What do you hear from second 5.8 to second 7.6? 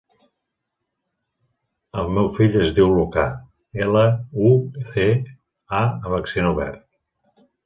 a amb accent obert.